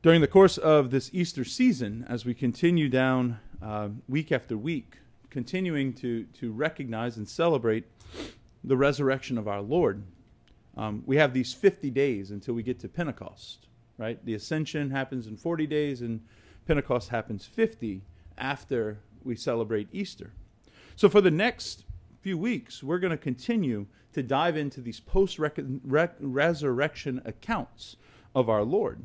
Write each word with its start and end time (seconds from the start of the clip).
During 0.00 0.20
the 0.20 0.28
course 0.28 0.58
of 0.58 0.92
this 0.92 1.10
Easter 1.12 1.44
season, 1.44 2.06
as 2.08 2.24
we 2.24 2.32
continue 2.32 2.88
down 2.88 3.40
uh, 3.60 3.88
week 4.08 4.30
after 4.30 4.56
week, 4.56 4.98
continuing 5.28 5.92
to, 5.94 6.22
to 6.34 6.52
recognize 6.52 7.16
and 7.16 7.28
celebrate 7.28 7.84
the 8.62 8.76
resurrection 8.76 9.36
of 9.36 9.48
our 9.48 9.60
Lord, 9.60 10.04
um, 10.76 11.02
we 11.04 11.16
have 11.16 11.34
these 11.34 11.52
50 11.52 11.90
days 11.90 12.30
until 12.30 12.54
we 12.54 12.62
get 12.62 12.78
to 12.78 12.88
Pentecost, 12.88 13.66
right? 13.96 14.24
The 14.24 14.34
ascension 14.34 14.92
happens 14.92 15.26
in 15.26 15.36
40 15.36 15.66
days, 15.66 16.00
and 16.00 16.20
Pentecost 16.64 17.08
happens 17.08 17.44
50 17.44 18.00
after 18.38 18.98
we 19.24 19.34
celebrate 19.34 19.88
Easter. 19.92 20.30
So, 20.94 21.08
for 21.08 21.20
the 21.20 21.32
next 21.32 21.86
few 22.20 22.38
weeks, 22.38 22.84
we're 22.84 23.00
going 23.00 23.10
to 23.10 23.16
continue 23.16 23.86
to 24.12 24.22
dive 24.22 24.56
into 24.56 24.80
these 24.80 25.00
post 25.00 25.40
resurrection 25.40 27.20
accounts 27.24 27.96
of 28.32 28.48
our 28.48 28.62
Lord. 28.62 29.02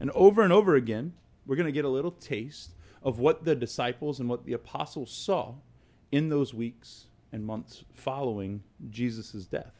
And 0.00 0.10
over 0.12 0.42
and 0.42 0.52
over 0.52 0.74
again, 0.74 1.12
we're 1.46 1.56
going 1.56 1.66
to 1.66 1.72
get 1.72 1.84
a 1.84 1.88
little 1.88 2.10
taste 2.10 2.70
of 3.02 3.18
what 3.18 3.44
the 3.44 3.54
disciples 3.54 4.20
and 4.20 4.28
what 4.28 4.44
the 4.44 4.54
apostles 4.54 5.10
saw 5.10 5.54
in 6.10 6.28
those 6.28 6.54
weeks 6.54 7.06
and 7.32 7.44
months 7.44 7.84
following 7.92 8.62
Jesus' 8.90 9.44
death. 9.44 9.72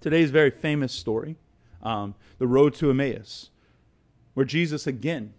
Today's 0.00 0.30
very 0.30 0.50
famous 0.50 0.92
story, 0.92 1.36
um, 1.82 2.14
the 2.38 2.46
road 2.46 2.74
to 2.74 2.90
Emmaus, 2.90 3.50
where 4.34 4.44
Jesus 4.44 4.86
again 4.86 5.32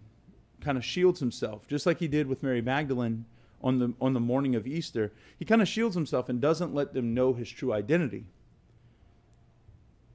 kind 0.60 0.78
of 0.78 0.84
shields 0.84 1.20
himself, 1.20 1.68
just 1.68 1.84
like 1.84 1.98
he 2.00 2.08
did 2.08 2.26
with 2.26 2.42
Mary 2.42 2.62
Magdalene 2.62 3.26
on 3.62 3.78
the, 3.78 3.92
on 4.00 4.14
the 4.14 4.20
morning 4.20 4.54
of 4.54 4.66
Easter. 4.66 5.12
He 5.38 5.44
kind 5.44 5.60
of 5.60 5.68
shields 5.68 5.94
himself 5.94 6.28
and 6.28 6.40
doesn't 6.40 6.74
let 6.74 6.94
them 6.94 7.14
know 7.14 7.34
his 7.34 7.50
true 7.50 7.72
identity. 7.72 8.24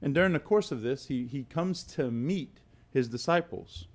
And 0.02 0.14
during 0.14 0.32
the 0.32 0.40
course 0.40 0.72
of 0.72 0.82
this, 0.82 1.06
he, 1.06 1.26
he 1.26 1.44
comes 1.44 1.82
to 1.84 2.10
meet 2.10 2.58
his 2.92 3.08
disciples. 3.08 3.86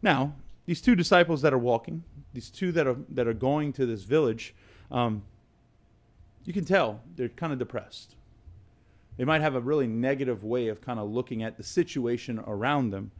Now, 0.00 0.34
these 0.66 0.80
two 0.80 0.94
disciples 0.94 1.42
that 1.42 1.52
are 1.52 1.58
walking, 1.58 2.04
these 2.32 2.50
two 2.50 2.72
that 2.72 2.86
are 2.86 2.96
that 3.10 3.26
are 3.26 3.34
going 3.34 3.72
to 3.74 3.86
this 3.86 4.02
village, 4.02 4.54
um, 4.90 5.22
you 6.44 6.52
can 6.52 6.64
tell 6.64 7.00
they're 7.16 7.28
kind 7.28 7.52
of 7.52 7.58
depressed. 7.58 8.14
They 9.16 9.24
might 9.24 9.42
have 9.42 9.54
a 9.54 9.60
really 9.60 9.86
negative 9.86 10.42
way 10.42 10.68
of 10.68 10.80
kind 10.80 10.98
of 10.98 11.10
looking 11.10 11.42
at 11.42 11.56
the 11.56 11.62
situation 11.62 12.42
around 12.46 12.90
them, 12.90 13.10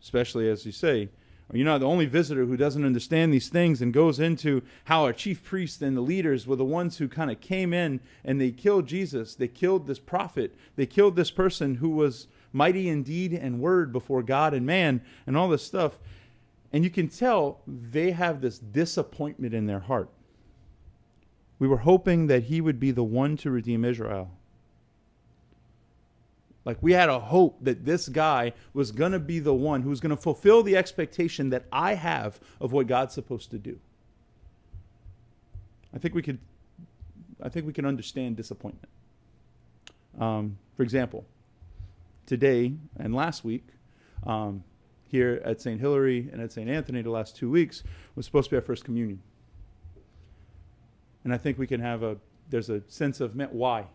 especially 0.00 0.48
as 0.48 0.64
you 0.64 0.72
say, 0.72 1.10
you're 1.52 1.64
not 1.64 1.78
the 1.78 1.86
only 1.86 2.06
visitor 2.06 2.44
who 2.44 2.56
doesn't 2.56 2.84
understand 2.84 3.32
these 3.32 3.48
things 3.48 3.80
and 3.80 3.92
goes 3.92 4.18
into 4.18 4.62
how 4.84 5.04
our 5.04 5.12
chief 5.12 5.44
priests 5.44 5.80
and 5.80 5.96
the 5.96 6.00
leaders 6.00 6.46
were 6.46 6.56
the 6.56 6.64
ones 6.64 6.98
who 6.98 7.08
kind 7.08 7.30
of 7.30 7.40
came 7.40 7.72
in 7.72 8.00
and 8.24 8.40
they 8.40 8.50
killed 8.50 8.86
Jesus. 8.86 9.36
They 9.36 9.46
killed 9.46 9.86
this 9.86 10.00
prophet. 10.00 10.56
They 10.74 10.86
killed 10.86 11.14
this 11.14 11.30
person 11.30 11.76
who 11.76 11.90
was 11.90 12.26
mighty 12.56 12.88
in 12.88 13.02
deed 13.02 13.34
and 13.34 13.60
word 13.60 13.92
before 13.92 14.22
God 14.22 14.54
and 14.54 14.64
man, 14.64 15.02
and 15.26 15.36
all 15.36 15.48
this 15.48 15.62
stuff. 15.62 15.98
And 16.72 16.82
you 16.82 16.90
can 16.90 17.08
tell 17.08 17.60
they 17.66 18.10
have 18.12 18.40
this 18.40 18.58
disappointment 18.58 19.52
in 19.54 19.66
their 19.66 19.80
heart. 19.80 20.08
We 21.58 21.68
were 21.68 21.76
hoping 21.76 22.26
that 22.28 22.44
he 22.44 22.60
would 22.60 22.80
be 22.80 22.90
the 22.90 23.04
one 23.04 23.36
to 23.38 23.50
redeem 23.50 23.84
Israel. 23.84 24.30
Like 26.64 26.78
we 26.80 26.92
had 26.92 27.08
a 27.08 27.20
hope 27.20 27.58
that 27.60 27.84
this 27.84 28.08
guy 28.08 28.52
was 28.74 28.90
going 28.90 29.12
to 29.12 29.20
be 29.20 29.38
the 29.38 29.54
one 29.54 29.82
who's 29.82 30.00
going 30.00 30.16
to 30.16 30.20
fulfill 30.20 30.62
the 30.62 30.76
expectation 30.76 31.50
that 31.50 31.64
I 31.70 31.94
have 31.94 32.40
of 32.60 32.72
what 32.72 32.88
God's 32.88 33.14
supposed 33.14 33.50
to 33.52 33.58
do. 33.58 33.78
I 35.94 35.98
think 35.98 36.14
we 36.14 36.22
could 36.22 36.38
I 37.42 37.50
think 37.50 37.66
we 37.66 37.72
can 37.74 37.84
understand 37.84 38.36
disappointment. 38.36 38.88
Um, 40.18 40.56
for 40.74 40.82
example, 40.82 41.26
today 42.26 42.74
and 42.98 43.14
last 43.14 43.44
week 43.44 43.66
um, 44.26 44.64
here 45.08 45.40
at 45.44 45.60
St. 45.60 45.80
Hilary 45.80 46.28
and 46.32 46.42
at 46.42 46.52
St. 46.52 46.68
Anthony 46.68 47.02
the 47.02 47.10
last 47.10 47.36
two 47.36 47.50
weeks 47.50 47.82
was 48.14 48.26
supposed 48.26 48.50
to 48.50 48.50
be 48.50 48.56
our 48.56 48.62
first 48.62 48.84
communion. 48.84 49.22
And 51.24 51.32
I 51.32 51.38
think 51.38 51.58
we 51.58 51.66
can 51.66 51.80
have 51.80 52.02
a, 52.02 52.16
there's 52.50 52.70
a 52.70 52.82
sense 52.88 53.20
of 53.20 53.34
why? 53.52 53.86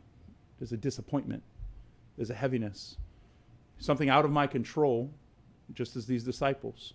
There's 0.60 0.72
a 0.72 0.78
disappointment, 0.78 1.44
there's 2.18 2.30
a 2.30 2.36
heaviness, 2.36 2.98
something 3.80 4.10
out 4.10 4.26
of 4.26 4.32
my 4.32 4.48
control, 4.48 5.10
just 5.74 5.96
as 5.96 6.06
these 6.06 6.24
disciples. 6.24 6.94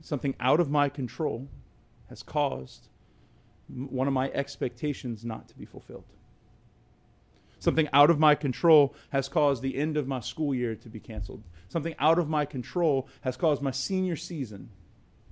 Something 0.00 0.34
out 0.40 0.60
of 0.60 0.70
my 0.70 0.88
control 0.88 1.48
has 2.08 2.22
caused 2.22 2.88
one 3.68 4.08
of 4.08 4.14
my 4.14 4.30
expectations 4.30 5.24
not 5.24 5.48
to 5.48 5.56
be 5.56 5.64
fulfilled. 5.64 6.04
Something 7.60 7.88
out 7.92 8.10
of 8.10 8.18
my 8.18 8.34
control 8.34 8.94
has 9.10 9.28
caused 9.28 9.62
the 9.62 9.76
end 9.76 9.98
of 9.98 10.08
my 10.08 10.20
school 10.20 10.54
year 10.54 10.74
to 10.74 10.88
be 10.88 10.98
canceled. 10.98 11.44
Something 11.68 11.94
out 11.98 12.18
of 12.18 12.28
my 12.28 12.46
control 12.46 13.06
has 13.20 13.36
caused 13.36 13.60
my 13.62 13.70
senior 13.70 14.16
season 14.16 14.70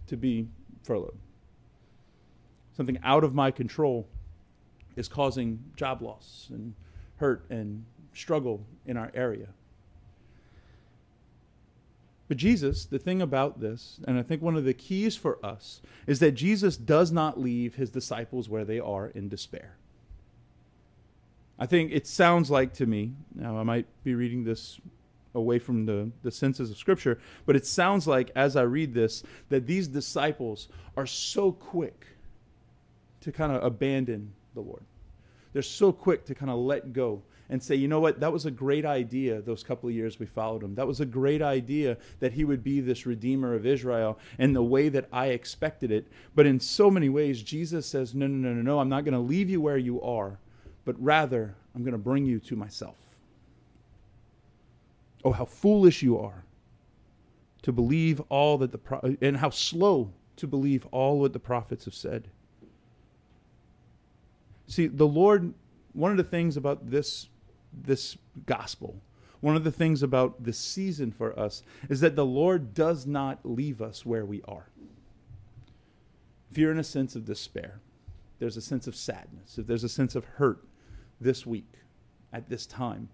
to 0.07 0.17
be 0.17 0.49
furloughed. 0.83 1.19
Something 2.77 2.99
out 3.03 3.25
of 3.25 3.35
my 3.35 3.51
control 3.51 4.07
is 4.95 5.09
causing 5.09 5.65
job 5.75 6.03
loss 6.03 6.49
and 6.51 6.75
hurt 7.17 7.45
and 7.51 7.85
struggle 8.13 8.67
in 8.85 8.97
our 8.99 9.11
area. 9.15 9.49
But 12.29 12.37
Jesus, 12.37 12.85
the 12.85 12.99
thing 12.99 13.23
about 13.23 13.61
this, 13.61 14.01
and 14.07 14.19
I 14.19 14.23
think 14.23 14.43
one 14.43 14.55
of 14.55 14.65
the 14.65 14.75
keys 14.75 15.17
for 15.17 15.45
us, 15.45 15.81
is 16.07 16.19
that 16.19 16.33
Jesus 16.33 16.77
does 16.77 17.11
not 17.11 17.41
leave 17.41 17.77
his 17.77 17.89
disciples 17.89 18.51
where 18.51 18.67
they 18.67 18.79
are 18.79 19.07
in 19.07 19.31
despair. 19.31 19.77
I 21.59 21.67
think 21.67 21.93
it 21.93 22.07
sounds 22.07 22.51
like 22.51 22.73
to 22.75 22.87
me, 22.87 23.13
now 23.35 23.59
I 23.59 23.63
might 23.65 23.87
be 24.05 24.15
reading 24.15 24.45
this 24.45 24.81
away 25.35 25.59
from 25.59 25.87
the, 25.87 26.11
the 26.23 26.31
senses 26.31 26.71
of 26.71 26.79
Scripture, 26.79 27.19
but 27.47 27.57
it 27.57 27.67
sounds 27.67 28.07
like 28.07 28.31
as 28.37 28.57
I 28.57 28.63
read 28.63 28.95
this 28.95 29.23
that 29.49 29.67
these 29.67 29.89
disciples 29.89 30.69
are 30.97 31.07
so 31.07 31.53
quick 31.53 32.07
to 33.21 33.33
kind 33.33 33.53
of 33.53 33.63
abandon 33.65 34.33
the 34.55 34.61
Lord. 34.61 34.83
They're 35.53 35.63
so 35.63 35.93
quick 35.93 36.25
to 36.27 36.35
kind 36.35 36.51
of 36.51 36.59
let 36.59 36.93
go 36.93 37.23
and 37.51 37.63
say, 37.63 37.75
you 37.75 37.89
know 37.89 38.01
what, 38.01 38.21
that 38.21 38.33
was 38.33 38.45
a 38.45 38.51
great 38.51 38.85
idea 38.85 39.41
those 39.41 39.65
couple 39.65 39.89
of 39.89 39.95
years 39.95 40.21
we 40.21 40.27
followed 40.27 40.63
him. 40.63 40.75
That 40.75 40.87
was 40.87 41.01
a 41.01 41.07
great 41.07 41.41
idea 41.41 41.97
that 42.21 42.33
he 42.33 42.45
would 42.45 42.63
be 42.63 42.81
this 42.81 43.07
redeemer 43.07 43.55
of 43.55 43.65
Israel 43.65 44.19
in 44.39 44.53
the 44.53 44.63
way 44.63 44.91
that 44.91 45.09
I 45.13 45.29
expected 45.29 45.91
it. 45.91 46.07
But 46.35 46.47
in 46.47 46.61
so 46.61 46.91
many 46.91 47.09
ways, 47.09 47.43
Jesus 47.43 47.87
says, 47.87 48.15
no, 48.15 48.27
no, 48.27 48.37
no, 48.37 48.55
no, 48.55 48.63
no, 48.63 48.81
I'm 48.81 48.91
not 48.91 49.05
going 49.05 49.15
to 49.15 49.21
leave 49.21 49.49
you 49.49 49.61
where 49.61 49.79
you 49.79 50.01
are 50.03 50.39
but 50.89 50.97
rather 51.05 51.55
I'm 51.75 51.83
going 51.83 51.93
to 51.93 51.99
bring 51.99 52.25
you 52.25 52.39
to 52.39 52.57
myself. 52.57 52.97
Oh, 55.23 55.33
how 55.33 55.45
foolish 55.45 56.03
you 56.03 56.19
are 56.19 56.45
to 57.61 57.73
believe 57.73 58.23
all 58.31 58.57
that 58.57 58.73
the 58.73 58.79
pro- 58.79 59.15
and 59.21 59.37
how 59.37 59.51
slow 59.51 60.15
to 60.37 60.47
believe 60.47 60.87
all 60.91 61.21
what 61.21 61.35
the 61.35 61.39
prophets 61.39 61.85
have 61.85 61.93
said. 61.93 62.29
See, 64.67 64.87
the 64.87 65.07
Lord 65.07 65.53
one 65.93 66.11
of 66.11 66.17
the 66.17 66.25
things 66.25 66.57
about 66.57 66.91
this 66.91 67.29
this 67.71 68.17
gospel, 68.47 69.03
one 69.41 69.57
of 69.57 69.65
the 69.65 69.71
things 69.71 70.03
about 70.03 70.43
this 70.43 70.57
season 70.57 71.13
for 71.13 71.39
us 71.39 71.63
is 71.91 72.01
that 72.01 72.17
the 72.17 72.25
Lord 72.25 72.73
does 72.73 73.07
not 73.07 73.41
leave 73.45 73.83
us 73.83 74.07
where 74.07 74.25
we 74.25 74.41
are. 74.49 74.71
If 76.51 76.57
you're 76.57 76.73
in 76.73 76.79
a 76.79 76.83
sense 76.83 77.15
of 77.15 77.27
despair, 77.27 77.83
there's 78.39 78.57
a 78.57 78.63
sense 78.63 78.87
of 78.87 78.97
sadness, 78.97 79.59
if 79.59 79.67
there's 79.67 79.85
a 79.85 79.89
sense 79.91 80.15
of 80.15 80.25
hurt, 80.25 80.65
this 81.21 81.47
week 81.47 81.73
at 82.33 82.49
this 82.49 82.67
time 82.67 83.09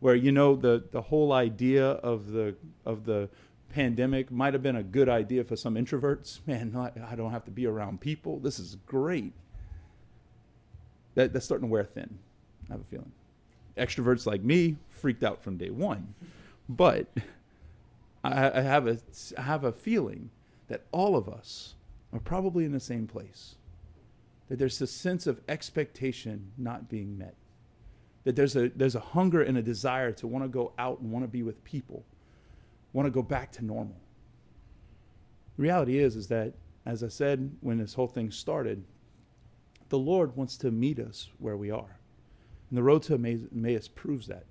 where 0.00 0.14
you 0.14 0.32
know 0.32 0.56
the 0.56 0.82
the 0.90 1.02
whole 1.02 1.32
idea 1.32 1.86
of 1.86 2.32
the 2.32 2.56
of 2.84 3.04
the 3.04 3.28
pandemic 3.68 4.30
might 4.30 4.52
have 4.52 4.62
been 4.62 4.76
a 4.76 4.82
good 4.82 5.08
idea 5.08 5.44
for 5.44 5.54
some 5.54 5.76
introverts. 5.76 6.40
Man 6.46 6.74
i 6.76 7.14
don't 7.14 7.30
have 7.30 7.44
to 7.44 7.50
be 7.50 7.66
around 7.66 8.00
people. 8.00 8.40
This 8.40 8.58
is 8.58 8.76
great. 8.86 9.32
That, 11.14 11.32
that's 11.32 11.44
starting 11.44 11.68
to 11.68 11.72
wear 11.72 11.84
thin 11.84 12.18
i 12.68 12.72
have 12.72 12.80
a 12.80 12.84
feeling. 12.84 13.12
Extroverts 13.76 14.26
like 14.26 14.42
me 14.42 14.76
freaked 14.88 15.22
out 15.22 15.42
from 15.42 15.56
day 15.56 15.70
one. 15.70 16.14
But 16.68 17.08
I, 18.24 18.58
I 18.58 18.60
have 18.62 18.86
a 18.86 18.98
I 19.38 19.42
have 19.42 19.64
a 19.64 19.72
feeling 19.72 20.30
that 20.68 20.82
all 20.92 21.16
of 21.16 21.28
us 21.28 21.74
are 22.12 22.20
probably 22.20 22.64
in 22.64 22.72
the 22.72 22.80
same 22.80 23.06
place 23.06 23.56
that 24.48 24.58
there's 24.58 24.80
a 24.80 24.86
sense 24.86 25.28
of 25.28 25.40
expectation 25.48 26.50
not 26.58 26.88
being 26.88 27.16
met 27.16 27.36
that 28.24 28.36
there's 28.36 28.56
a, 28.56 28.68
there's 28.70 28.94
a 28.94 29.00
hunger 29.00 29.42
and 29.42 29.56
a 29.56 29.62
desire 29.62 30.12
to 30.12 30.26
want 30.26 30.44
to 30.44 30.48
go 30.48 30.72
out 30.78 31.00
and 31.00 31.10
want 31.10 31.24
to 31.24 31.28
be 31.28 31.42
with 31.42 31.62
people, 31.64 32.04
want 32.92 33.06
to 33.06 33.10
go 33.10 33.22
back 33.22 33.50
to 33.52 33.64
normal. 33.64 33.96
The 35.56 35.62
reality 35.62 35.98
is, 35.98 36.16
is 36.16 36.28
that, 36.28 36.52
as 36.86 37.02
I 37.02 37.08
said 37.08 37.50
when 37.60 37.78
this 37.78 37.94
whole 37.94 38.08
thing 38.08 38.30
started, 38.30 38.82
the 39.88 39.98
Lord 39.98 40.36
wants 40.36 40.56
to 40.58 40.70
meet 40.70 40.98
us 40.98 41.28
where 41.38 41.56
we 41.56 41.70
are. 41.70 41.98
And 42.70 42.78
the 42.78 42.82
road 42.82 43.02
to 43.04 43.14
Emmaus 43.14 43.88
proves 43.88 44.28
that. 44.28 44.44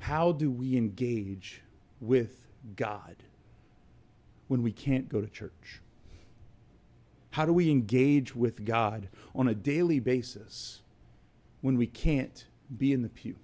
How 0.00 0.32
do 0.32 0.50
we 0.50 0.76
engage 0.76 1.62
with 2.00 2.46
God 2.74 3.16
when 4.48 4.62
we 4.62 4.72
can't 4.72 5.08
go 5.08 5.20
to 5.20 5.28
church? 5.28 5.80
How 7.30 7.46
do 7.46 7.52
we 7.52 7.70
engage 7.70 8.34
with 8.34 8.64
God 8.64 9.08
on 9.34 9.46
a 9.46 9.54
daily 9.54 10.00
basis 10.00 10.80
when 11.60 11.76
we 11.76 11.86
can't 11.86 12.46
be 12.76 12.92
in 12.92 13.02
the 13.02 13.08
pew, 13.08 13.36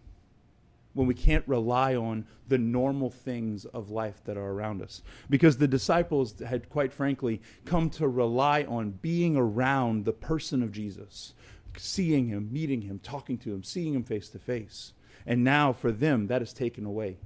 when 0.95 1.07
we 1.07 1.15
can't 1.15 1.47
rely 1.47 1.95
on 1.95 2.27
the 2.49 2.59
normal 2.59 3.11
things 3.11 3.65
of 3.67 3.91
life 3.91 4.23
that 4.25 4.37
are 4.37 4.53
around 4.53 4.81
us. 4.81 5.03
Because 5.29 5.59
the 5.59 5.69
disciples 5.69 6.39
had, 6.41 6.69
quite 6.71 6.93
frankly, 6.93 7.43
come 7.65 7.91
to 7.91 8.09
rely 8.09 8.65
on 8.65 8.93
being 9.03 9.37
around 9.37 10.05
the 10.05 10.13
person 10.13 10.63
of 10.63 10.73
Jesus, 10.73 11.35
seeing 11.77 12.29
him, 12.29 12.53
meeting 12.53 12.83
him, 12.83 12.99
talking 13.03 13.37
to 13.39 13.53
him, 13.53 13.63
seeing 13.63 13.95
him 13.95 14.05
face 14.05 14.29
to 14.31 14.39
face. 14.39 14.93
And 15.27 15.43
now 15.43 15.73
for 15.73 15.91
them, 15.91 16.29
that 16.29 16.41
is 16.41 16.53
taken 16.53 16.87
away. 16.87 17.19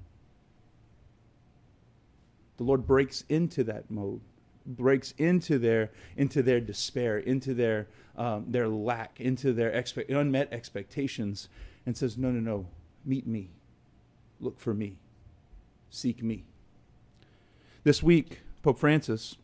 The 2.56 2.64
Lord 2.64 2.86
breaks 2.86 3.24
into 3.28 3.62
that 3.64 3.90
mode, 3.90 4.20
breaks 4.66 5.12
into 5.18 5.58
their, 5.58 5.90
into 6.16 6.42
their 6.42 6.60
despair, 6.60 7.18
into 7.18 7.54
their, 7.54 7.88
um, 8.16 8.46
their 8.48 8.68
lack, 8.68 9.20
into 9.20 9.52
their 9.52 9.84
unmet 10.08 10.52
expectations, 10.52 11.48
and 11.86 11.96
says, 11.96 12.16
No, 12.16 12.30
no, 12.30 12.40
no, 12.40 12.66
meet 13.04 13.26
me 13.26 13.50
look 14.40 14.58
for 14.58 14.74
me, 14.74 14.96
seek 15.90 16.22
me. 16.22 16.44
This 17.84 18.02
week, 18.02 18.40
Pope 18.62 18.78
Francis, 18.78 19.36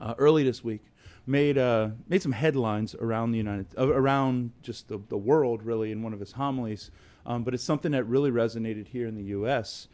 uh, 0.00 0.14
early 0.18 0.42
this 0.42 0.64
week, 0.64 0.82
made 1.26 1.58
uh, 1.58 1.90
made 2.08 2.22
some 2.22 2.32
headlines 2.32 2.94
around 2.94 3.30
the 3.32 3.38
United 3.38 3.66
uh, 3.78 3.86
around 3.88 4.52
just 4.62 4.88
the, 4.88 5.00
the 5.08 5.18
world 5.18 5.62
really 5.62 5.92
in 5.92 6.02
one 6.02 6.12
of 6.12 6.20
his 6.20 6.32
homilies, 6.32 6.90
um, 7.26 7.44
but 7.44 7.54
it's 7.54 7.62
something 7.62 7.92
that 7.92 8.04
really 8.04 8.30
resonated 8.30 8.88
here 8.88 9.06
in 9.06 9.14
the 9.14 9.24
U.S. 9.24 9.88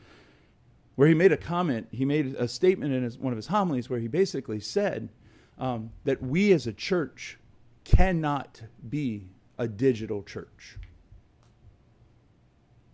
Where 0.97 1.09
he 1.09 1.15
made 1.15 1.33
a 1.33 1.37
comment, 1.37 1.89
he 1.91 2.05
made 2.05 2.35
a 2.35 2.49
statement 2.49 2.93
in 2.93 3.03
his, 3.05 3.19
one 3.19 3.33
of 3.33 3.37
his 3.37 3.47
homilies 3.47 3.89
where 3.89 4.01
he 4.01 4.09
basically 4.09 4.61
said 4.61 5.11
um, 5.59 5.91
that 6.05 6.23
we 6.23 6.53
as 6.53 6.67
a 6.67 6.73
church 6.73 7.39
cannot 7.85 8.63
be 8.89 9.29
a 9.59 9.69
digital 9.69 10.23
church 10.23 10.79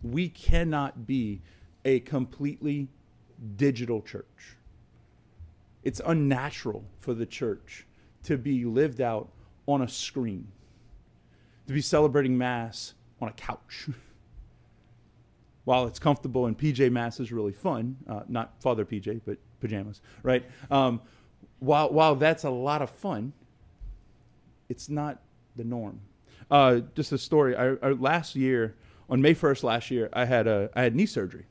we 0.03 0.29
cannot 0.29 1.07
be 1.07 1.41
a 1.85 2.01
completely 2.01 2.89
digital 3.57 4.03
church. 4.03 4.57
It's 5.83 6.01
unnatural 6.05 6.85
for 7.01 7.15
the 7.15 7.27
church 7.27 7.87
to 8.25 8.37
be 8.37 8.65
lived 8.65 9.01
out 9.01 9.29
on 9.67 9.83
a 9.83 9.89
screen, 9.89 10.49
to 11.67 11.73
be 11.73 11.81
celebrating 11.81 12.37
Mass 12.37 12.95
on 13.21 13.29
a 13.29 13.33
couch. 13.33 13.89
While 15.65 15.87
it's 15.87 15.99
comfortable 15.99 16.47
and 16.47 16.59
PJ 16.59 16.91
Mass 16.91 17.21
is 17.21 17.31
really 17.31 17.53
fun, 17.53 17.97
uh, 18.09 18.23
not 18.29 18.61
Father 18.61 18.85
PJ, 18.85 19.21
but 19.25 19.39
pajamas, 19.61 20.01
right? 20.23 20.45
Um, 20.71 21.01
while, 21.61 21.91
while 21.91 22.17
that's 22.17 22.45
a 22.45 22.51
lot 22.51 22.83
of 22.83 22.91
fun, 22.91 23.33
it's 24.69 24.89
not 24.89 25.21
the 25.55 25.65
norm. 25.65 26.01
Uh, 26.51 26.81
just 26.95 27.13
a 27.13 27.19
story. 27.19 27.57
I, 27.57 27.75
I, 27.83 27.91
last 27.93 28.35
year, 28.35 28.75
on 29.09 29.23
May 29.23 29.35
1st 29.35 29.63
last 29.63 29.91
year, 29.91 30.09
I 30.13 30.25
had 30.25 30.47
a 30.47 30.71
I 30.75 30.83
had 30.83 30.97
knee 30.97 31.07
surgery. 31.07 31.47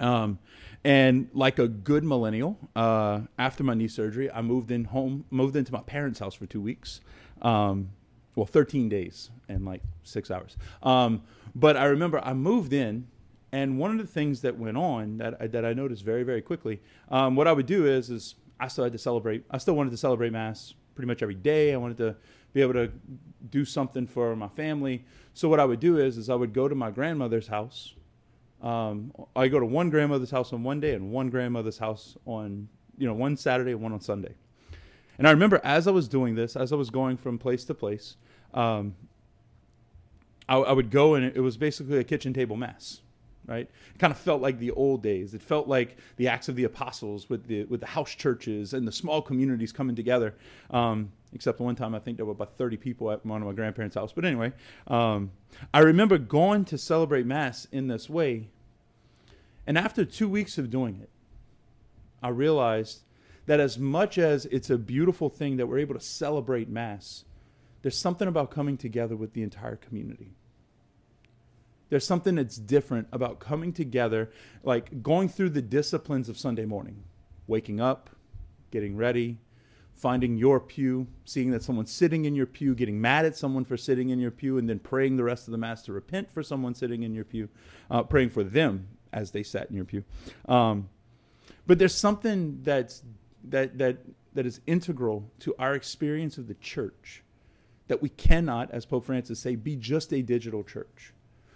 Um, 0.00 0.38
and 0.84 1.28
like 1.32 1.58
a 1.58 1.68
good 1.68 2.02
millennial, 2.02 2.58
uh, 2.74 3.20
after 3.38 3.62
my 3.62 3.74
knee 3.74 3.88
surgery, 3.88 4.30
I 4.30 4.42
moved 4.42 4.70
in 4.70 4.84
home, 4.84 5.24
moved 5.30 5.54
into 5.54 5.72
my 5.72 5.80
parents' 5.80 6.18
house 6.18 6.34
for 6.34 6.46
two 6.46 6.60
weeks. 6.60 7.00
Um, 7.40 7.90
well, 8.34 8.46
13 8.46 8.88
days 8.88 9.30
and 9.48 9.64
like 9.64 9.82
six 10.04 10.30
hours. 10.30 10.56
Um, 10.82 11.22
but 11.54 11.76
I 11.76 11.84
remember 11.84 12.20
I 12.24 12.32
moved 12.34 12.72
in, 12.72 13.06
and 13.52 13.78
one 13.78 13.90
of 13.90 13.98
the 13.98 14.06
things 14.06 14.40
that 14.42 14.58
went 14.58 14.76
on 14.76 15.18
that 15.18 15.36
I, 15.40 15.46
that 15.48 15.64
I 15.64 15.74
noticed 15.74 16.04
very 16.04 16.22
very 16.22 16.40
quickly, 16.40 16.80
um, 17.10 17.36
what 17.36 17.46
I 17.46 17.52
would 17.52 17.66
do 17.66 17.86
is 17.86 18.10
is 18.10 18.34
I 18.58 18.68
still 18.68 18.84
had 18.84 18.92
to 18.92 18.98
celebrate. 18.98 19.44
I 19.50 19.58
still 19.58 19.74
wanted 19.74 19.90
to 19.90 19.96
celebrate 19.96 20.30
mass 20.30 20.74
pretty 20.94 21.08
much 21.08 21.22
every 21.22 21.34
day. 21.34 21.74
I 21.74 21.76
wanted 21.76 21.98
to 21.98 22.16
be 22.52 22.62
able 22.62 22.74
to 22.74 22.90
do 23.50 23.64
something 23.64 24.06
for 24.06 24.36
my 24.36 24.48
family. 24.48 25.04
So 25.34 25.48
what 25.48 25.60
I 25.60 25.64
would 25.64 25.80
do 25.80 25.98
is, 25.98 26.18
is 26.18 26.28
I 26.28 26.34
would 26.34 26.52
go 26.52 26.68
to 26.68 26.74
my 26.74 26.90
grandmother's 26.90 27.48
house. 27.48 27.94
Um, 28.62 29.12
I 29.34 29.48
go 29.48 29.58
to 29.58 29.66
one 29.66 29.90
grandmother's 29.90 30.30
house 30.30 30.52
on 30.52 30.62
one 30.62 30.80
day 30.80 30.94
and 30.94 31.10
one 31.10 31.30
grandmother's 31.30 31.78
house 31.78 32.16
on, 32.26 32.68
you 32.96 33.06
know, 33.06 33.14
one 33.14 33.36
Saturday 33.36 33.72
and 33.72 33.80
one 33.80 33.92
on 33.92 34.00
Sunday. 34.00 34.34
And 35.18 35.26
I 35.26 35.30
remember 35.30 35.60
as 35.62 35.86
I 35.86 35.90
was 35.90 36.08
doing 36.08 36.34
this, 36.34 36.56
as 36.56 36.72
I 36.72 36.76
was 36.76 36.90
going 36.90 37.16
from 37.16 37.38
place 37.38 37.64
to 37.66 37.74
place, 37.74 38.16
um, 38.54 38.94
I, 40.48 40.56
I, 40.56 40.72
would 40.72 40.90
go 40.90 41.14
and 41.14 41.24
it 41.24 41.40
was 41.40 41.56
basically 41.56 41.98
a 41.98 42.04
kitchen 42.04 42.32
table 42.32 42.56
mass, 42.56 43.00
right? 43.46 43.68
It 43.94 43.98
kind 43.98 44.10
of 44.10 44.18
felt 44.18 44.42
like 44.42 44.58
the 44.58 44.70
old 44.72 45.02
days. 45.02 45.34
It 45.34 45.42
felt 45.42 45.68
like 45.68 45.96
the 46.16 46.28
Acts 46.28 46.48
of 46.48 46.56
the 46.56 46.64
Apostles 46.64 47.30
with 47.30 47.46
the 47.46 47.64
with 47.64 47.80
the 47.80 47.86
house 47.86 48.14
churches 48.14 48.74
and 48.74 48.86
the 48.86 48.92
small 48.92 49.22
communities 49.22 49.72
coming 49.72 49.96
together. 49.96 50.34
Um, 50.70 51.12
except 51.34 51.60
one 51.60 51.74
time 51.74 51.94
I 51.94 51.98
think 51.98 52.16
there 52.16 52.26
were 52.26 52.32
about 52.32 52.56
30 52.58 52.76
people 52.76 53.10
at 53.10 53.24
one 53.24 53.40
of 53.40 53.48
my 53.48 53.54
grandparents' 53.54 53.94
house. 53.94 54.12
But 54.12 54.24
anyway, 54.24 54.52
um, 54.86 55.30
I 55.72 55.80
remember 55.80 56.18
going 56.18 56.64
to 56.66 56.78
celebrate 56.78 57.26
Mass 57.26 57.66
in 57.72 57.88
this 57.88 58.10
way. 58.10 58.48
And 59.66 59.78
after 59.78 60.04
two 60.04 60.28
weeks 60.28 60.58
of 60.58 60.70
doing 60.70 60.98
it, 61.00 61.08
I 62.22 62.28
realized 62.28 63.02
that 63.46 63.60
as 63.60 63.78
much 63.78 64.18
as 64.18 64.46
it's 64.46 64.70
a 64.70 64.78
beautiful 64.78 65.28
thing 65.28 65.56
that 65.56 65.66
we're 65.66 65.78
able 65.78 65.94
to 65.94 66.00
celebrate 66.00 66.68
Mass, 66.68 67.24
there's 67.82 67.98
something 67.98 68.28
about 68.28 68.50
coming 68.50 68.76
together 68.76 69.16
with 69.16 69.32
the 69.32 69.42
entire 69.42 69.76
community. 69.76 70.32
There's 71.88 72.06
something 72.06 72.36
that's 72.36 72.56
different 72.56 73.08
about 73.12 73.38
coming 73.38 73.72
together, 73.72 74.30
like 74.62 75.02
going 75.02 75.28
through 75.28 75.50
the 75.50 75.60
disciplines 75.60 76.28
of 76.28 76.38
Sunday 76.38 76.64
morning, 76.64 77.04
waking 77.46 77.80
up, 77.80 78.08
getting 78.70 78.96
ready, 78.96 79.38
finding 79.94 80.36
your 80.36 80.58
pew, 80.58 81.06
seeing 81.24 81.50
that 81.50 81.62
someone's 81.62 81.92
sitting 81.92 82.24
in 82.24 82.34
your 82.34 82.46
pew, 82.46 82.74
getting 82.74 83.00
mad 83.00 83.26
at 83.26 83.36
someone 83.36 83.64
for 83.64 83.76
sitting 83.76 84.10
in 84.10 84.18
your 84.18 84.30
pew, 84.30 84.56
and 84.56 84.68
then 84.68 84.78
praying 84.78 85.16
the 85.16 85.24
rest 85.24 85.46
of 85.46 85.52
the 85.52 85.58
Mass 85.58 85.82
to 85.82 85.92
repent 85.92 86.30
for 86.30 86.42
someone 86.42 86.74
sitting 86.74 87.02
in 87.02 87.12
your 87.12 87.24
pew, 87.24 87.48
uh, 87.90 88.02
praying 88.02 88.30
for 88.30 88.42
them 88.42 88.88
as 89.12 89.32
they 89.32 89.42
sat 89.42 89.68
in 89.68 89.76
your 89.76 89.84
pew. 89.84 90.02
Um, 90.48 90.88
but 91.66 91.78
there's 91.78 91.94
something 91.94 92.60
that's, 92.62 93.02
that, 93.48 93.78
that, 93.78 93.98
that 94.34 94.46
is 94.46 94.60
integral 94.66 95.30
to 95.40 95.54
our 95.58 95.74
experience 95.74 96.38
of 96.38 96.48
the 96.48 96.54
church 96.54 97.22
that 97.88 98.00
we 98.00 98.08
cannot, 98.08 98.70
as 98.70 98.86
Pope 98.86 99.04
Francis 99.04 99.40
say, 99.40 99.56
be 99.56 99.76
just 99.76 100.12
a 100.12 100.22
digital 100.22 100.62
church. 100.62 101.12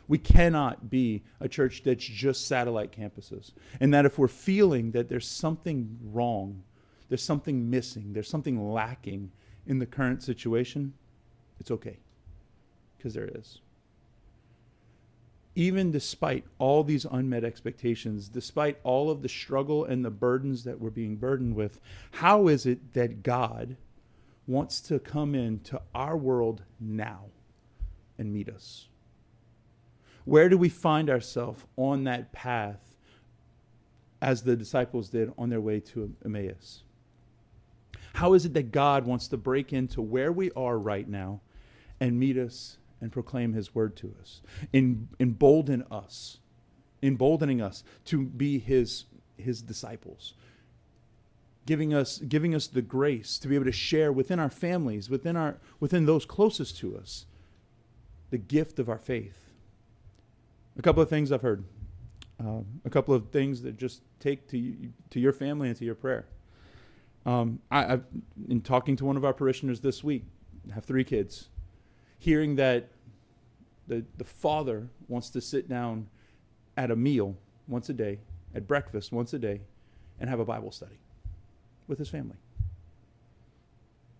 We 0.09 0.19
cannot 0.19 0.91
be 0.91 1.23
a 1.41 1.49
church 1.49 1.83
that's 1.83 2.05
just 2.05 2.47
satellite 2.47 2.93
campuses. 2.93 3.53
And 3.81 3.93
that 3.95 4.07
if 4.07 4.19
we're 4.19 4.29
feeling 4.29 4.93
that 4.93 5.09
there's 5.09 5.27
something 5.27 5.99
wrong 6.13 6.63
there's 7.09 7.23
something 7.23 7.71
missing, 7.71 8.13
there's 8.13 8.29
something 8.29 8.73
lacking 8.73 9.31
in 9.67 9.79
the 9.79 9.87
current 9.87 10.23
situation, 10.23 10.95
it's 11.61 11.71
okay. 11.71 11.99
Because 12.97 13.15
there 13.15 13.29
is. 13.35 13.61
Even 15.57 15.91
despite 15.91 16.45
all 16.59 16.85
these 16.85 17.07
unmet 17.07 17.43
expectations, 17.43 18.29
despite 18.29 18.79
all 18.83 19.11
of 19.11 19.23
the 19.23 19.29
struggle 19.29 19.85
and 19.87 20.05
the 20.05 20.11
burdens 20.11 20.65
that 20.65 20.79
we're 20.79 20.91
being 20.91 21.17
burdened 21.17 21.57
with, 21.57 21.81
how 22.13 22.47
is 22.47 22.67
it 22.67 22.93
that 22.93 23.23
God 23.23 23.77
wants 24.47 24.83
to 24.83 24.99
come 24.99 25.35
into 25.35 25.81
our 25.95 26.17
world 26.17 26.63
now 26.79 27.25
and 28.19 28.33
meet 28.35 28.51
us? 28.51 28.89
Where 30.27 30.51
do 30.51 30.59
we 30.59 30.69
find 30.69 31.09
ourselves 31.09 31.65
on 31.77 32.05
that 32.05 32.33
path 32.33 32.95
as 34.21 34.43
the 34.43 34.57
disciples 34.57 35.09
did 35.09 35.33
on 35.39 35.49
their 35.49 35.61
way 35.61 35.81
to 35.81 36.15
Emmaus? 36.23 36.83
How 38.13 38.35
is 38.35 38.45
it 38.45 38.53
that 38.55 38.73
God 38.73 39.07
wants 39.07 39.29
to 39.29 39.37
break 39.37 39.73
into 39.73 40.03
where 40.03 40.33
we 40.33 40.51
are 40.53 40.79
right 40.79 41.09
now 41.09 41.41
and 41.99 42.19
meet 42.19 42.37
us 42.37 42.77
and 43.01 43.13
proclaim 43.13 43.53
his 43.53 43.75
word 43.75 43.97
to 43.97 44.15
us? 44.21 44.41
In, 44.73 45.09
embolden 45.21 45.85
us, 45.91 46.39
emboldening 47.03 47.61
us 47.61 47.85
to 48.07 48.25
be 48.25 48.59
his, 48.59 49.05
his 49.37 49.63
disciples. 49.63 50.35
Giving 51.67 51.93
us, 51.93 52.19
giving 52.19 52.55
us 52.55 52.69
the 52.69 52.83
grace 52.83 53.39
to 53.39 53.49
be 53.49 53.55
able 53.57 53.65
to 53.65 53.73
share 53.73 54.13
within 54.13 54.39
our 54.39 54.51
families, 54.51 55.11
within, 55.11 55.37
our, 55.37 55.59
within 55.81 56.07
those 56.07 56.25
closest 56.25 56.79
to 56.79 56.97
us, 56.97 57.27
the 58.31 58.39
gift 58.39 58.79
of 58.79 58.89
our 58.89 58.99
faith. 58.99 59.39
A 60.79 60.83
couple 60.83 61.03
of 61.03 61.09
things 61.09 61.33
I've 61.33 61.43
heard. 61.43 61.65
Uh, 62.39 62.61
a 62.85 62.91
couple 62.91 63.15
of 63.15 63.31
things 63.31 63.63
that 63.63 63.79
just 63.79 64.03
take 64.21 64.47
to, 64.49 64.59
you, 64.59 64.93
to 65.11 65.19
your 65.19 65.33
family 65.33 65.69
and 65.69 65.77
to 65.79 65.85
your 65.85 65.95
prayer. 65.95 66.27
Um, 67.25 67.61
I, 67.71 67.83
have 67.83 68.05
in 68.49 68.61
talking 68.61 68.95
to 68.97 69.05
one 69.05 69.17
of 69.17 69.25
our 69.25 69.33
parishioners 69.33 69.81
this 69.81 70.05
week, 70.05 70.25
have 70.75 70.85
three 70.85 71.03
kids, 71.03 71.49
hearing 72.19 72.57
that 72.57 72.89
the, 73.89 74.05
the 74.17 74.25
father 74.25 74.89
wants 75.09 75.31
to 75.31 75.41
sit 75.41 75.69
down 75.69 76.09
at 76.77 76.91
a 76.91 76.97
meal 76.97 77.37
once 77.69 77.89
a 77.89 77.93
day, 77.93 78.19
at 78.55 78.67
breakfast 78.67 79.13
once 79.13 79.33
a 79.33 79.39
day, 79.39 79.61
and 80.21 80.29
have 80.29 80.41
a 80.41 80.45
Bible 80.45 80.71
study 80.71 80.99
with 81.87 81.99
his 81.99 82.09
family. 82.09 82.37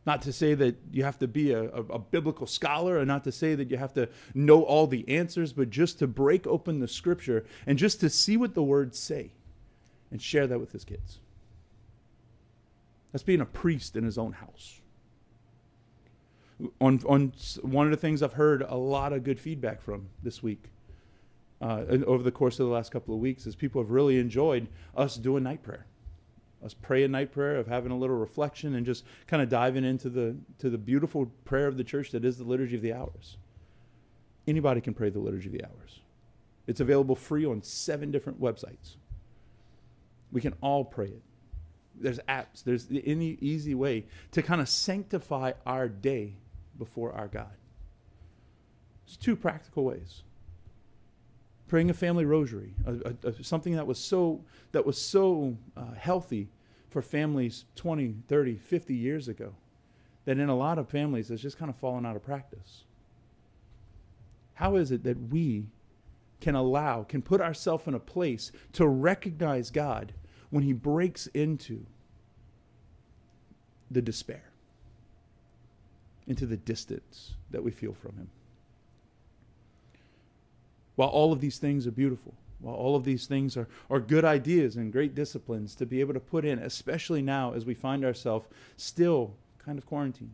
Not 0.05 0.23
to 0.23 0.33
say 0.33 0.55
that 0.55 0.77
you 0.93 1.03
have 1.03 1.19
to 1.19 1.27
be 1.27 1.53
a, 1.53 1.65
a, 1.65 1.83
a, 1.83 1.99
biblical 1.99 2.47
scholar, 2.47 2.99
and 2.99 3.09
not 3.09 3.25
to 3.25 3.33
say 3.33 3.57
that 3.57 3.71
you 3.73 3.77
have 3.77 3.93
to 3.95 4.09
know 4.35 4.63
all 4.63 4.87
the 4.87 5.09
answers, 5.09 5.53
but 5.53 5.69
just 5.69 5.99
to 5.99 6.07
break 6.07 6.47
open 6.47 6.79
the 6.79 6.87
scripture 6.87 7.45
and 7.67 7.77
just 7.77 7.99
to 8.01 8.09
see 8.09 8.37
what 8.37 8.55
the 8.55 8.63
words 8.63 8.99
say 8.99 9.33
and 10.13 10.23
share 10.23 10.47
that 10.47 10.61
with 10.61 10.71
his 10.71 10.85
kids. 10.85 11.19
That's 13.11 13.25
being 13.25 13.41
a 13.41 13.47
priest 13.47 13.97
in 13.97 14.05
his 14.05 14.17
own 14.17 14.33
house. 14.33 14.81
On, 16.81 17.01
on 17.07 17.33
one 17.63 17.87
of 17.87 17.91
the 17.91 17.99
things 17.99 18.23
I've 18.23 18.33
heard 18.33 18.63
a 18.63 18.77
lot 18.77 19.13
of 19.13 19.25
good 19.25 19.39
feedback 19.39 19.83
from 19.83 20.09
this 20.23 20.43
week 20.43 20.71
uh, 21.61 21.85
over 22.07 22.23
the 22.23 22.31
course 22.31 22.59
of 22.61 22.67
the 22.67 22.73
last 22.73 22.91
couple 22.91 23.15
of 23.15 23.21
weeks 23.21 23.47
is 23.47 23.55
people 23.55 23.81
have 23.81 23.91
really 23.91 24.19
enjoyed 24.19 24.69
us 24.97 25.17
doing 25.17 25.43
night 25.43 25.63
prayer, 25.63 25.87
us 26.65 26.75
praying 26.75 27.11
night 27.13 27.33
prayer, 27.33 27.57
of 27.57 27.67
having 27.67 27.93
a 27.93 27.97
little 27.97 28.17
reflection 28.17 28.75
and 28.75 28.85
just 28.85 29.05
kind 29.27 29.43
of 29.43 29.49
diving 29.49 29.85
into 29.85 30.09
the 30.09 30.37
to 30.59 30.69
the 30.69 30.79
beautiful 30.79 31.31
prayer 31.45 31.67
of 31.67 31.77
the 31.77 31.85
church 31.85 32.11
that 32.11 32.25
is 32.25 32.37
the 32.39 32.45
liturgy 32.45 32.77
of 32.77 32.83
the 32.83 32.93
hours. 32.93 33.37
Anybody 34.47 34.81
can 34.81 34.95
pray 34.95 35.11
the 35.11 35.19
liturgy 35.19 35.49
of 35.49 35.53
the 35.53 35.65
hours. 35.65 36.01
It's 36.67 36.81
available 36.81 37.17
free 37.17 37.47
on 37.47 37.63
seven 37.63 38.11
different 38.11 38.41
websites. 38.41 38.97
We 40.33 40.41
can 40.41 40.55
all 40.61 40.85
pray 40.85 41.07
it. 41.07 41.23
There's 41.99 42.19
apps. 42.29 42.63
There's 42.65 42.87
any 43.05 43.39
easy 43.41 43.75
way 43.75 44.07
to 44.33 44.43
kind 44.43 44.61
of 44.61 44.69
sanctify 44.69 45.53
our 45.65 45.89
day 45.89 46.35
before 46.79 47.13
our 47.13 47.29
God. 47.29 47.55
It's 49.07 49.17
two 49.17 49.37
practical 49.37 49.85
ways 49.85 50.23
praying 51.69 51.91
a 51.91 51.95
family 51.95 52.25
rosary, 52.25 52.75
a, 52.87 52.95
a, 53.25 53.29
a, 53.29 53.45
something 53.45 53.75
that 53.75 53.87
was 53.87 53.99
so, 53.99 54.41
that 54.73 54.87
was 54.87 55.01
so 55.01 55.57
uh, 55.77 55.93
healthy 55.99 56.49
for 56.91 57.03
families 57.03 57.65
20, 57.75 58.15
30, 58.29 58.57
50 58.57 58.95
years 58.95 59.29
ago, 59.29 59.55
that 60.25 60.39
in 60.39 60.49
a 60.49 60.57
lot 60.57 60.79
of 60.79 60.89
families 60.89 61.29
has 61.29 61.43
just 61.43 61.59
kind 61.59 61.69
of 61.69 61.77
fallen 61.77 62.07
out 62.07 62.17
of 62.17 62.25
practice. 62.25 62.85
How 64.55 64.77
is 64.77 64.91
it 64.91 65.03
that 65.05 65.31
we 65.31 65.67
can 66.41 66.55
allow, 66.55 67.03
can 67.03 67.23
put 67.23 67.41
ourselves 67.41 67.87
in 67.87 67.95
a 67.95 68.01
place 68.01 68.53
to 68.75 68.87
recognize 68.87 69.71
God 69.71 70.13
when 70.51 70.63
He 70.63 70.73
breaks 70.73 71.27
into 71.29 71.85
the 73.91 74.03
despair, 74.03 74.45
into 76.27 76.47
the 76.47 76.57
distance 76.57 77.35
that 77.51 77.63
we 77.63 77.71
feel 77.71 77.95
from 77.95 78.17
Him? 78.17 78.31
While 80.97 81.09
all 81.09 81.33
of 81.33 81.41
these 81.41 81.59
things 81.59 81.87
are 81.87 81.93
beautiful, 81.93 82.35
while 82.61 82.75
all 82.75 82.97
of 82.97 83.05
these 83.05 83.27
things 83.27 83.57
are, 83.57 83.69
are 83.91 84.01
good 84.01 84.25
ideas 84.25 84.77
and 84.77 84.93
great 84.93 85.15
disciplines 85.15 85.75
to 85.77 85.87
be 85.87 86.01
able 86.01 86.15
to 86.15 86.21
put 86.21 86.45
in, 86.45 86.59
especially 86.59 87.23
now 87.23 87.53
as 87.53 87.67
we 87.67 87.75
find 87.75 88.05
ourselves 88.05 88.49
still 88.77 89.35
kind 89.59 89.79
of 89.79 89.87
quarantined. 89.87 90.31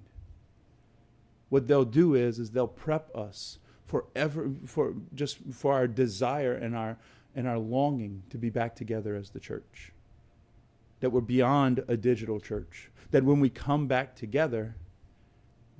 What 1.49 1.67
they'll 1.67 1.85
do 1.85 2.15
is, 2.15 2.39
is 2.39 2.51
they'll 2.51 2.69
prep 2.69 3.15
us 3.15 3.59
for 3.87 4.07
ever, 4.15 4.51
for 4.65 4.95
just 5.15 5.39
for 5.53 5.75
our 5.75 5.87
desire 5.87 6.55
and 6.55 6.75
our 6.77 6.97
and 7.35 7.49
our 7.49 7.59
longing 7.59 8.23
to 8.31 8.39
be 8.39 8.51
back 8.51 8.77
together 8.77 9.17
as 9.17 9.31
the 9.31 9.41
church. 9.41 9.93
That 11.01 11.11
we're 11.11 11.21
beyond 11.21 11.83
a 11.89 11.97
digital 11.97 12.41
church. 12.41 12.91
That 13.11 13.25
when 13.25 13.41
we 13.41 13.49
come 13.49 13.87
back 13.87 14.15
together, 14.15 14.77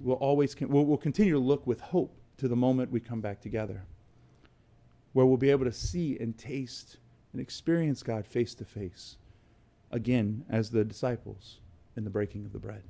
we'll 0.03 0.17
always 0.17 0.55
we'll, 0.61 0.85
we'll 0.85 0.97
continue 0.97 1.33
to 1.33 1.39
look 1.39 1.67
with 1.67 1.81
hope 1.81 2.15
to 2.39 2.49
the 2.49 2.57
moment 2.57 2.91
we 2.91 3.01
come 3.01 3.21
back 3.21 3.41
together 3.41 3.85
where 5.13 5.27
we'll 5.27 5.37
be 5.37 5.51
able 5.51 5.65
to 5.65 5.73
see 5.73 6.19
and 6.19 6.37
taste 6.39 6.97
and 7.33 7.41
experience 7.41 8.03
God 8.03 8.27
face 8.27 8.55
to 8.55 8.65
face 8.65 9.17
again 9.91 10.45
as 10.49 10.71
the 10.71 10.85
disciples 10.85 11.59
in 11.97 12.05
the 12.05 12.11
breaking 12.11 12.45
of 12.45 12.53
the 12.53 12.59
bread. 12.59 12.83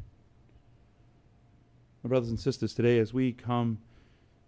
My 2.03 2.09
brothers 2.09 2.31
and 2.31 2.39
sisters, 2.39 2.75
today 2.75 2.99
as 2.99 3.13
we 3.13 3.33
come 3.33 3.79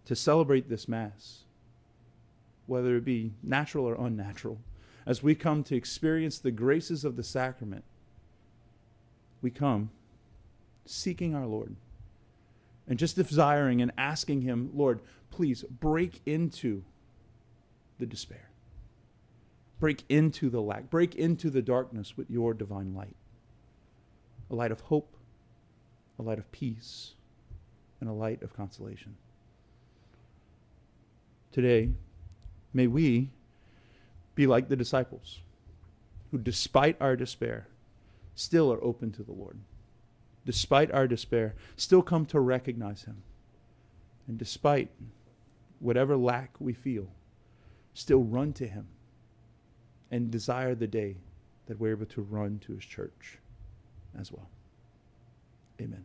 to 0.06 0.16
celebrate 0.16 0.68
this 0.68 0.88
Mass, 0.88 1.44
whether 2.66 2.96
it 2.96 3.04
be 3.04 3.32
natural 3.42 3.86
or 3.86 3.94
unnatural, 3.94 4.58
as 5.06 5.22
we 5.22 5.34
come 5.34 5.62
to 5.64 5.76
experience 5.76 6.38
the 6.38 6.50
graces 6.50 7.04
of 7.04 7.16
the 7.16 7.22
sacrament, 7.22 7.84
we 9.42 9.50
come 9.50 9.90
seeking 10.86 11.34
our 11.34 11.46
Lord 11.46 11.76
and 12.88 12.98
just 12.98 13.16
desiring 13.16 13.80
and 13.80 13.92
asking 13.96 14.42
Him, 14.42 14.70
Lord, 14.74 15.00
please 15.30 15.62
break 15.62 16.20
into 16.26 16.84
the 17.98 18.06
despair. 18.06 18.50
Break 19.80 20.04
into 20.08 20.50
the 20.50 20.60
lack. 20.60 20.90
Break 20.90 21.14
into 21.14 21.50
the 21.50 21.62
darkness 21.62 22.16
with 22.16 22.30
your 22.30 22.54
divine 22.54 22.94
light. 22.94 23.16
A 24.50 24.54
light 24.54 24.72
of 24.72 24.80
hope, 24.80 25.16
a 26.18 26.22
light 26.22 26.38
of 26.38 26.50
peace, 26.52 27.14
and 28.00 28.08
a 28.08 28.12
light 28.12 28.42
of 28.42 28.56
consolation. 28.56 29.16
Today, 31.50 31.90
may 32.72 32.86
we 32.86 33.30
be 34.34 34.46
like 34.46 34.68
the 34.68 34.76
disciples 34.76 35.40
who, 36.30 36.38
despite 36.38 36.96
our 37.00 37.16
despair, 37.16 37.68
still 38.34 38.72
are 38.72 38.82
open 38.82 39.12
to 39.12 39.22
the 39.22 39.32
Lord. 39.32 39.58
Despite 40.44 40.90
our 40.92 41.06
despair, 41.06 41.54
still 41.76 42.02
come 42.02 42.26
to 42.26 42.40
recognize 42.40 43.04
Him. 43.04 43.22
And 44.26 44.38
despite 44.38 44.90
whatever 45.80 46.16
lack 46.16 46.50
we 46.58 46.72
feel, 46.72 47.08
still 47.94 48.22
run 48.22 48.52
to 48.54 48.66
him 48.66 48.86
and 50.10 50.30
desire 50.30 50.74
the 50.74 50.86
day 50.86 51.16
that 51.66 51.78
we're 51.78 51.92
able 51.92 52.06
to 52.06 52.22
run 52.22 52.58
to 52.66 52.74
his 52.74 52.84
church 52.84 53.38
as 54.18 54.30
well. 54.32 54.48
Amen. 55.80 56.04